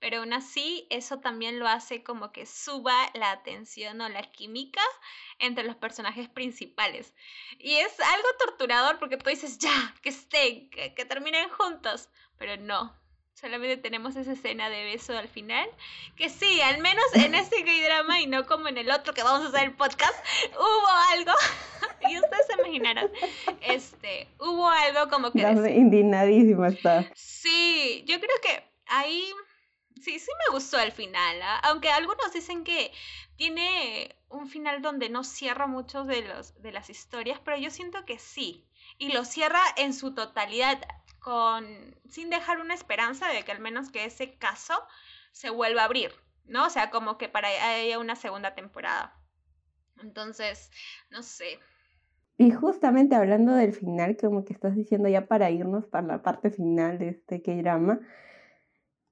[0.00, 4.80] pero aún así eso también lo hace como que suba la atención o la química
[5.38, 7.14] entre los personajes principales.
[7.58, 12.08] Y es algo torturador porque tú dices, ya, que estén, que, terminen juntos,
[12.38, 12.98] pero no.
[13.34, 15.68] Solamente tenemos esa escena de beso al final.
[16.16, 19.22] Que sí, al menos en este gay drama y no como en el otro que
[19.22, 20.14] vamos a hacer el podcast,
[20.54, 21.32] hubo algo.
[22.10, 23.10] y ustedes se imaginarán.
[23.62, 25.40] Este, hubo algo como que.
[25.40, 27.10] indignadísima está.
[27.14, 29.32] Sí, yo creo que ahí
[30.00, 31.60] sí, sí me gustó el final, ¿ah?
[31.64, 32.92] aunque algunos dicen que
[33.36, 38.04] tiene un final donde no cierra muchos de, los, de las historias, pero yo siento
[38.04, 38.66] que sí,
[38.98, 40.78] y lo cierra en su totalidad,
[41.20, 41.66] con,
[42.08, 44.74] sin dejar una esperanza de que al menos que ese caso
[45.32, 46.12] se vuelva a abrir,
[46.44, 46.66] ¿no?
[46.66, 49.16] O sea, como que para haya una segunda temporada.
[50.02, 50.70] Entonces,
[51.10, 51.58] no sé.
[52.38, 56.50] Y justamente hablando del final, como que estás diciendo ya para irnos para la parte
[56.50, 58.00] final de este K-drama,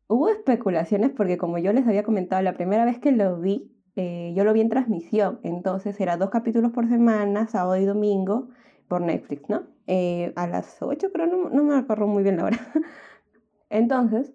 [0.08, 4.32] Hubo especulaciones porque como yo les había comentado, la primera vez que lo vi, eh,
[4.34, 8.48] yo lo vi en transmisión, entonces era dos capítulos por semana, sábado y domingo,
[8.88, 9.66] por Netflix, ¿no?
[9.86, 12.58] Eh, a las 8, pero no, no me acuerdo muy bien la hora.
[13.70, 14.32] entonces,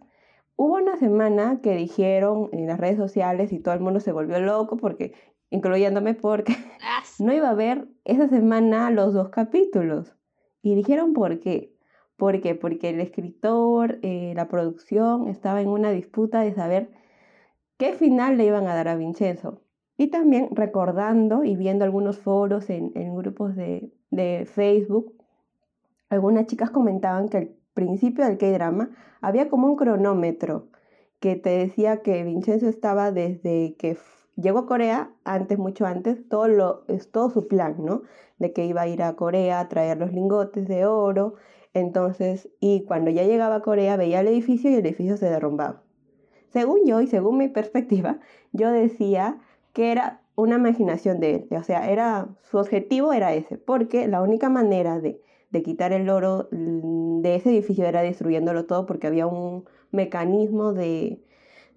[0.55, 4.39] hubo una semana que dijeron en las redes sociales y todo el mundo se volvió
[4.39, 5.13] loco porque,
[5.49, 6.55] incluyéndome porque
[7.19, 10.15] no iba a ver esa semana los dos capítulos.
[10.61, 11.72] Y dijeron por qué.
[12.17, 12.55] ¿Por qué?
[12.55, 16.89] Porque el escritor, eh, la producción, estaba en una disputa de saber
[17.77, 19.61] qué final le iban a dar a Vincenzo.
[19.97, 23.91] Y también recordando y viendo algunos foros en, grupos de,
[24.53, 25.13] Facebook,
[26.09, 30.69] algunas chicas comentaban que al principio del K-drama había como un cronómetro
[31.19, 33.97] que te decía que Vincenzo estaba desde que
[34.35, 38.01] llegó a Corea, antes, mucho antes, todo, lo, es todo su plan, ¿no?
[38.39, 41.35] De que iba a ir a Corea a traer los lingotes de oro,
[41.73, 45.81] entonces, y cuando ya llegaba a Corea, veía el edificio y el edificio se derrumbaba.
[46.49, 48.19] Según yo y según mi perspectiva,
[48.51, 49.39] yo decía
[49.73, 51.47] que era una imaginación de él.
[51.51, 55.19] O sea, era, su objetivo era ese, porque la única manera de,
[55.63, 61.21] quitar el oro de ese edificio era destruyéndolo todo, porque había un mecanismo de,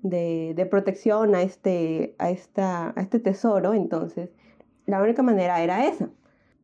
[0.03, 3.75] de, protección a este, a, esta, a este tesoro.
[3.75, 4.31] Entonces,
[4.87, 6.11] la única manera era esa.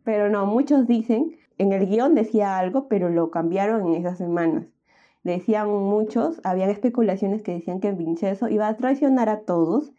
[0.05, 4.67] Pero no, muchos dicen en el guion decía algo, pero lo cambiaron en esas semanas.
[5.25, 9.93] Decían muchos, habían especulaciones que decían que Vincenzo iba a traicionar a todos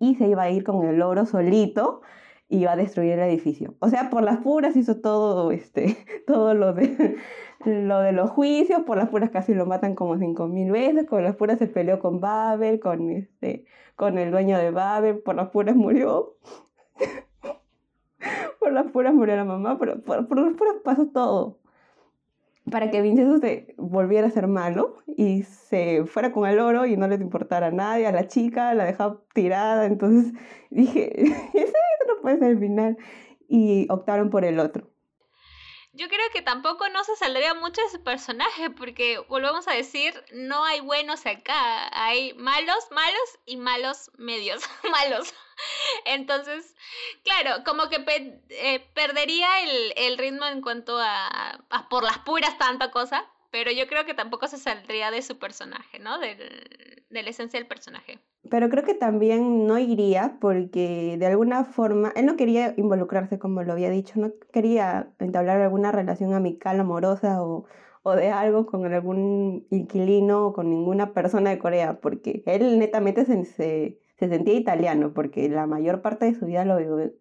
[0.00, 2.00] y se iba a ir con el oro solito
[2.48, 3.74] y iba a destruir el edificio.
[3.78, 7.16] O sea, por las puras hizo todo, este, todo lo de,
[7.64, 11.22] lo de los juicios, por las puras casi lo matan como cinco mil veces, por
[11.22, 13.64] las puras se peleó con Babel, con, este,
[13.96, 16.36] con el dueño de Babel, por las puras murió
[18.60, 21.58] por las puras murió la mamá, pero por, por puras pasó todo.
[22.70, 26.96] Para que Vincenzo se volviera a ser malo y se fuera con el oro y
[26.96, 29.84] no le importara a nadie, a la chica, la dejaba tirada.
[29.86, 30.32] Entonces
[30.70, 31.12] dije,
[31.54, 31.74] ese
[32.08, 32.96] no puede ser el final.
[33.48, 34.94] Y optaron por el otro
[35.94, 40.64] yo creo que tampoco no se saldría mucho ese personaje, porque volvemos a decir, no
[40.64, 45.32] hay buenos acá, hay malos, malos y malos medios, malos.
[46.06, 46.74] Entonces,
[47.22, 48.04] claro, como que
[48.50, 49.48] eh, perdería
[49.96, 54.14] el, ritmo en cuanto a, a, por las puras tanta cosa, pero yo creo que
[54.14, 56.18] tampoco se saldría de su personaje, ¿no?
[56.18, 56.36] de
[57.10, 58.18] la esencia del personaje.
[58.50, 63.62] Pero creo que también no iría porque de alguna forma él no quería involucrarse, como
[63.62, 67.64] lo había dicho, no quería entablar alguna relación amical, amorosa o,
[68.02, 73.24] o de algo con algún inquilino o con ninguna persona de Corea, porque él netamente
[73.24, 77.12] se, se, sentía italiano, porque la mayor parte de su vida lo vivió,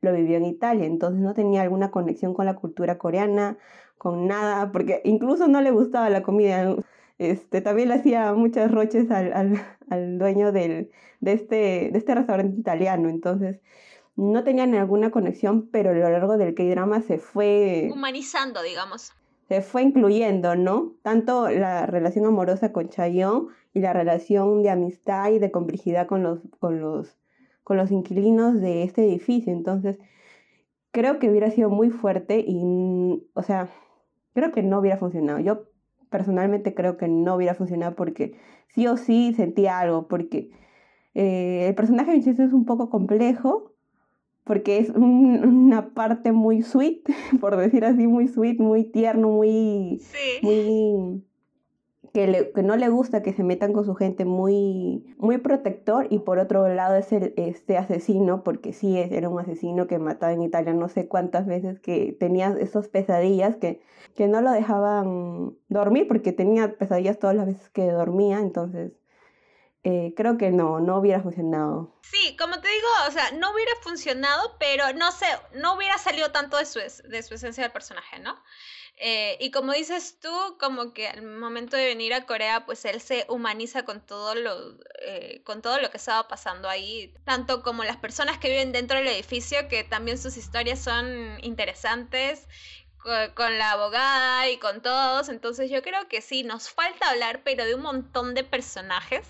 [0.00, 3.58] lo vivió en Italia, entonces no tenía alguna conexión con la cultura coreana,
[3.98, 6.76] con nada, porque incluso no le gustaba la comida.
[7.18, 12.58] Este, también le hacía muchas roches al, al, dueño del, de, este, de este restaurante
[12.58, 13.60] italiano, entonces
[14.16, 17.90] no tenían alguna conexión, pero a lo largo del K-drama se fue...
[17.92, 19.12] Humanizando, digamos.
[19.50, 20.94] Se fue incluyendo, ¿no?
[21.02, 26.22] Tanto la relación amorosa con Chayon y la relación de amistad y de complicidad con
[26.22, 27.18] los, con los,
[27.64, 29.52] con los inquilinos de este edificio.
[29.52, 29.98] Entonces,
[30.92, 33.68] creo que hubiera sido muy fuerte y, o sea,
[34.34, 35.40] creo que no hubiera funcionado.
[35.40, 35.64] Yo
[36.10, 38.36] personalmente creo que no hubiera funcionado porque
[38.68, 40.52] sí o sí sentía algo, porque
[41.14, 43.69] eh, el personaje de Vincenzo es un poco complejo,
[44.44, 47.04] porque es una parte muy sweet,
[47.40, 50.02] por decir así, muy sweet, muy tierno, muy,
[50.42, 51.22] muy
[52.12, 56.18] que, que, no le gusta que se metan con su gente muy, muy protector y
[56.20, 60.32] por otro lado es el, este asesino, porque sí es, era un asesino que mataba
[60.32, 63.80] en Italia no sé cuántas veces, que tenía esas pesadillas que,
[64.16, 68.92] que no lo dejaban dormir porque tenía pesadillas todas las veces que dormía, entonces
[69.82, 71.98] eh, creo que no, no hubiera funcionado.
[72.02, 76.30] Sí, como te digo, o sea, no hubiera funcionado, pero no sé, no hubiera salido
[76.32, 78.36] tanto de su, de su esencia del personaje, ¿no?
[79.02, 83.00] Eh, y como dices tú, como que al momento de venir a Corea, pues él
[83.00, 84.52] se humaniza con todo lo,
[85.00, 88.98] eh, con todo lo que estaba pasando ahí, tanto como las personas que viven dentro
[88.98, 92.46] del edificio, que también sus historias son interesantes,
[93.34, 95.28] con, la abogada y con todos.
[95.28, 99.26] Entonces yo creo que sí, nos falta hablar, pero de un montón de personajes.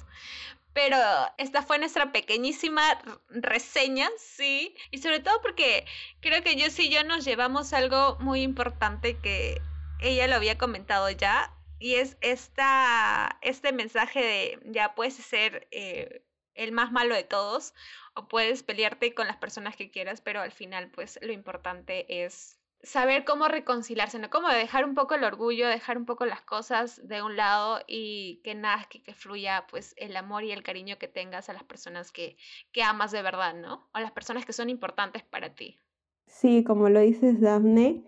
[0.73, 0.97] Pero
[1.37, 2.83] esta fue nuestra pequeñísima
[3.29, 4.77] reseña, sí.
[4.91, 5.85] Y sobre todo porque
[6.21, 9.61] creo que yo sí y yo nos llevamos algo muy importante que
[10.01, 11.53] ella lo había comentado ya.
[11.81, 16.23] Y es esta, este mensaje de ya puedes ser eh,
[16.55, 17.75] el más malo de todos
[18.15, 22.60] o puedes pelearte con las personas que quieras, pero al final pues lo importante es
[22.83, 24.31] saber cómo reconciliarse, ¿no?
[24.31, 28.41] Como dejar un poco el orgullo, dejar un poco las cosas de un lado y
[28.43, 31.65] que nada, que, que fluya pues el amor y el cariño que tengas a las
[31.65, 32.37] personas que,
[32.73, 33.89] que amas de verdad, ¿no?
[33.95, 35.79] O las personas que son importantes para ti.
[36.27, 38.05] Sí, como lo dices, Daphne,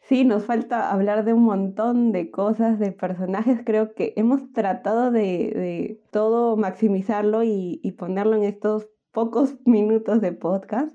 [0.00, 3.60] sí, nos falta hablar de un montón de cosas, de personajes.
[3.64, 10.20] Creo que hemos tratado de, de todo maximizarlo y, y ponerlo en estos pocos minutos
[10.20, 10.92] de podcast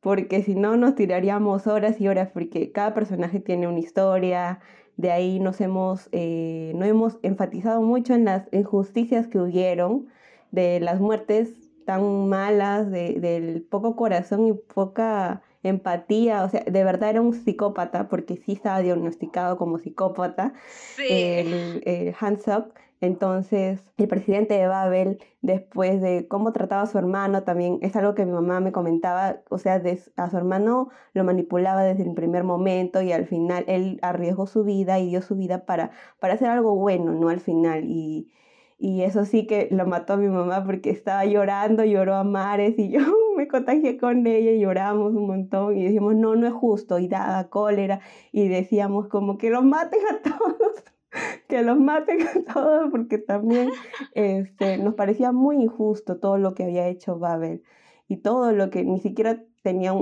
[0.00, 4.60] porque si no nos tiraríamos horas y horas, porque cada personaje tiene una historia,
[4.96, 10.08] de ahí nos hemos, eh, no hemos enfatizado mucho en las injusticias que hubieron,
[10.50, 11.50] de las muertes
[11.84, 17.34] tan malas, de, del poco corazón y poca empatía, o sea, de verdad era un
[17.34, 20.54] psicópata, porque sí estaba diagnosticado como psicópata,
[20.96, 21.04] sí.
[21.08, 27.44] el, el Hansok, entonces, el presidente de Babel, después de cómo trataba a su hermano,
[27.44, 29.82] también es algo que mi mamá me comentaba, o sea,
[30.16, 34.64] a su hermano lo manipulaba desde el primer momento y al final él arriesgó su
[34.64, 37.30] vida y dio su vida para, para hacer algo bueno, ¿no?
[37.30, 37.84] Al final.
[37.84, 38.30] Y,
[38.78, 42.78] y eso sí que lo mató a mi mamá porque estaba llorando, lloró a mares
[42.78, 43.00] y yo
[43.36, 47.08] me contagié con ella y lloramos un montón y decíamos, no, no es justo y
[47.08, 48.00] daba cólera
[48.32, 50.84] y decíamos como que lo maten a todos
[51.48, 53.70] que los maten a todos porque también
[54.14, 57.62] este, nos parecía muy injusto todo lo que había hecho Babel
[58.08, 59.94] y todo lo que ni siquiera tenía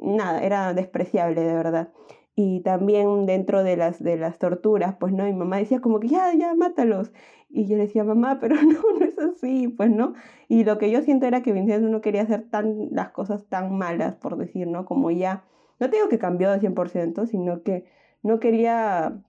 [0.00, 1.92] nada, era despreciable de verdad.
[2.36, 6.06] Y también dentro de las, de las torturas, pues no, mi mamá decía como que
[6.06, 7.12] ya, ya, mátalos.
[7.48, 10.14] Y yo le decía, mamá, pero no, no es así, pues no.
[10.46, 13.76] Y lo que yo siento era que Vincenzo no quería hacer tan, las cosas tan
[13.76, 14.84] malas, por decir, ¿no?
[14.84, 15.44] Como ya,
[15.80, 17.86] no tengo que cambió al 100%, sino que
[18.22, 19.20] no quería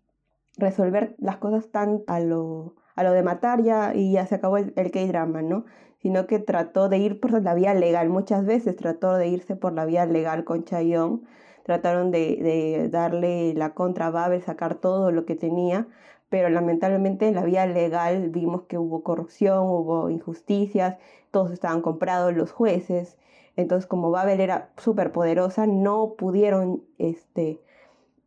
[0.59, 4.57] resolver las cosas tan a lo, a lo de matar ya y ya se acabó
[4.57, 5.65] el, el K-drama, ¿no?
[6.01, 9.73] Sino que trató de ir por la vía legal, muchas veces trató de irse por
[9.73, 11.23] la vía legal con Chayon,
[11.63, 15.87] trataron de, de darle la contra a Babel, sacar todo lo que tenía,
[16.29, 20.97] pero lamentablemente en la vía legal vimos que hubo corrupción, hubo injusticias,
[21.31, 23.17] todos estaban comprados, los jueces,
[23.55, 27.59] entonces como Babel era súper poderosa, no pudieron este,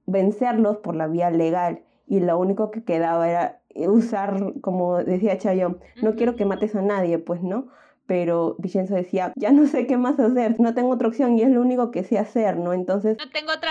[0.07, 5.79] vencerlos por la vía legal y lo único que quedaba era usar, como decía Chayo,
[6.03, 7.69] no quiero que mates a nadie, pues no.
[8.07, 11.51] Pero Vicenzo decía, ya no sé qué más hacer, no tengo otra opción y es
[11.51, 12.73] lo único que sé hacer, ¿no?
[12.73, 13.17] Entonces...
[13.17, 13.71] No tengo otra,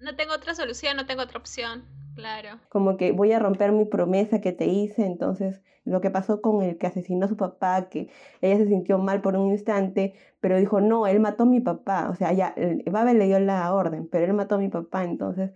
[0.00, 2.60] no tengo otra solución, no tengo otra opción, claro.
[2.68, 6.62] Como que voy a romper mi promesa que te hice, entonces lo que pasó con
[6.62, 8.08] el que asesinó a su papá, que
[8.40, 12.08] ella se sintió mal por un instante, pero dijo, no, él mató a mi papá,
[12.10, 12.54] o sea, ya,
[12.90, 15.50] Babel le dio la orden, pero él mató a mi papá, entonces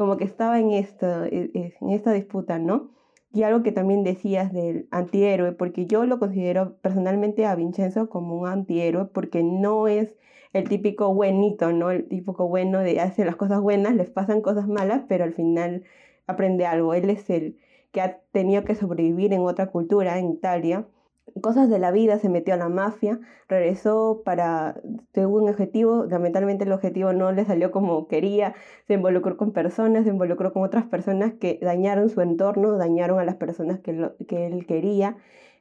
[0.00, 2.90] como que estaba en esta, e, e, en esta disputa, ¿no?
[3.34, 8.38] Y algo que también decías del antihéroe, porque yo lo considero personalmente a Vincenzo como
[8.38, 10.08] un antihéroe, porque no es
[10.54, 11.90] el típico buenito, ¿no?
[11.90, 15.84] El típico bueno de hacer las cosas buenas, les pasan cosas malas, pero al final
[16.26, 16.94] aprende algo.
[16.94, 17.58] Él es el
[17.92, 20.86] que ha tenido que sobrevivir en otra cultura, en Italia,
[21.42, 24.80] cosas de la vida, se metió a la mafia, regresó para,
[25.12, 28.54] tuvo un objetivo, lamentablemente el objetivo no le salió como quería,
[28.86, 33.24] se involucró con personas, se involucró con otras personas que dañaron su entorno, dañaron a
[33.24, 35.16] las personas que, que él quería.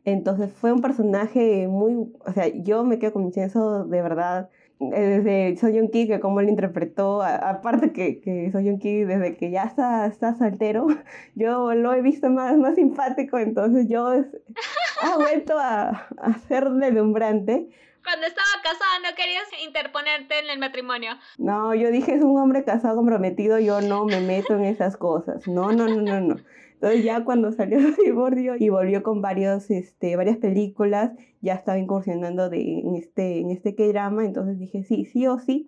[0.06, 4.50] Entonces fue un personaje muy, o sea, yo me quedo con Vincenzo de verdad
[4.80, 9.64] desde Soyun Ki, que cómo lo interpretó, aparte que, que Soyun Ki desde que ya
[9.64, 10.88] está, está soltero,
[11.36, 17.68] yo lo he visto más, más simpático, entonces yo ha vuelto a, a ser deslumbrante.
[18.04, 21.12] Cuando estaba casada no querías interponerte en el matrimonio.
[21.38, 25.46] No, yo dije, es un hombre casado comprometido, yo no me meto en esas cosas.
[25.48, 26.36] No, no, no, no, no.
[26.82, 31.12] Entonces ya cuando salió el divorcio y volvió con varios, este, varias películas,
[31.42, 35.68] ya estaba incursionando de, en este, en este K-drama, entonces dije, sí, sí o sí,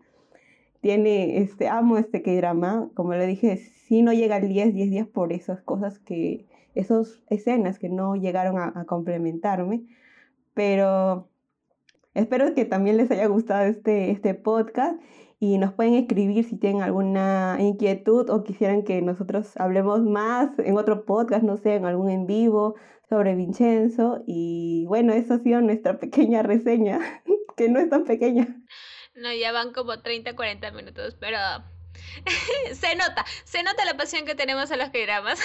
[0.79, 5.07] tiene, este, amo este K-drama, como le dije, sí no llega al 10, 10 días
[5.07, 6.45] por esas cosas que,
[6.75, 9.83] esas escenas que no llegaron a, a complementarme,
[10.53, 11.27] pero
[12.13, 14.97] espero que también les haya gustado este, este podcast
[15.43, 20.77] y nos pueden escribir si tienen alguna inquietud o quisieran que nosotros hablemos más en
[20.77, 22.75] otro podcast, no sé, en algún en vivo
[23.09, 24.21] sobre Vincenzo.
[24.27, 27.23] Y bueno, eso ha sido nuestra pequeña reseña,
[27.57, 28.55] que no es tan pequeña.
[29.15, 31.39] No, ya van como 30, 40 minutos, pero
[32.73, 35.39] se nota, se nota la pasión que tenemos a los grabamos.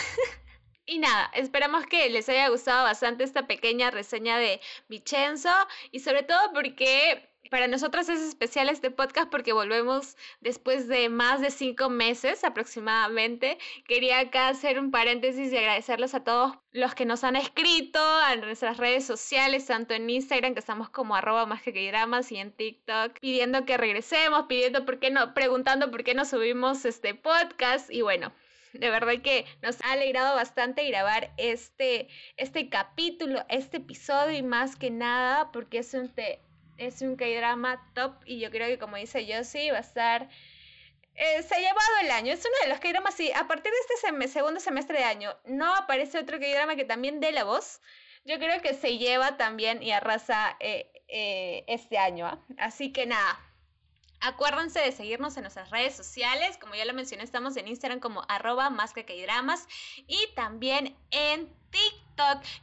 [0.85, 5.49] Y nada, esperamos que les haya gustado bastante esta pequeña reseña de Vincenzo
[5.91, 11.41] y sobre todo porque para nosotros es especial este podcast porque volvemos después de más
[11.41, 13.59] de cinco meses aproximadamente.
[13.87, 18.37] Quería acá hacer un paréntesis y agradecerles a todos los que nos han escrito a
[18.37, 22.53] nuestras redes sociales, tanto en Instagram, que estamos como arroba más que dramas, y en
[22.53, 27.91] TikTok, pidiendo que regresemos, pidiendo por qué no, preguntando por qué no subimos este podcast.
[27.91, 28.33] Y bueno,
[28.73, 34.77] de verdad que nos ha alegrado bastante grabar este, este capítulo, este episodio y más
[34.77, 36.41] que nada porque es un, te,
[36.79, 40.29] es un K-drama top y yo creo que como dice Josie va a estar...
[41.15, 43.79] Eh, se ha llevado el año, es uno de los K-dramas, sí, a partir de
[43.95, 47.81] este segundo semestre de año no aparece otro K-drama que también dé la voz,
[48.27, 52.27] yo creo que se lleva también y arrasa eh, eh, este año.
[52.27, 52.45] ¿ah?
[52.59, 53.41] Así que nada,
[54.21, 58.25] Acuérdense de seguirnos en nuestras redes sociales, como ya lo mencioné, estamos en Instagram como
[58.29, 59.69] arroba más que dramas
[60.07, 62.06] y también en TikTok,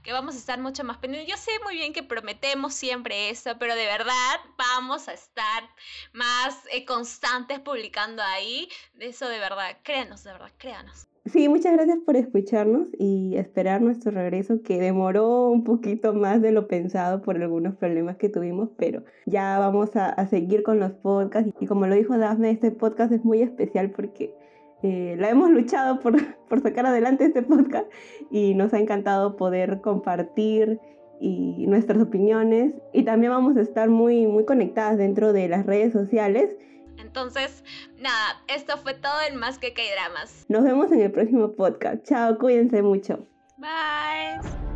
[0.03, 1.31] que vamos a estar mucho más pendientes.
[1.31, 5.63] Yo sé muy bien que prometemos siempre eso, pero de verdad vamos a estar
[6.11, 8.67] más eh, constantes publicando ahí.
[8.99, 11.07] Eso de verdad, créanos, de verdad, créanos.
[11.25, 16.51] Sí, muchas gracias por escucharnos y esperar nuestro regreso que demoró un poquito más de
[16.51, 21.53] lo pensado por algunos problemas que tuvimos, pero ya vamos a, seguir con los podcasts
[21.61, 24.35] y como lo dijo Dafne, este podcast es muy especial porque
[24.83, 26.15] eh, la hemos luchado por,
[26.49, 27.87] por sacar adelante este podcast
[28.29, 30.79] y nos ha encantado poder compartir
[31.19, 35.93] y nuestras opiniones y también vamos a estar muy, muy conectadas dentro de las redes
[35.93, 36.55] sociales
[36.97, 37.63] entonces,
[37.97, 40.45] nada, esto fue todo en Más que K-Dramas.
[40.49, 42.03] Nos vemos en el próximo podcast.
[42.03, 43.27] Chao, cuídense mucho.
[43.57, 44.72] Bye.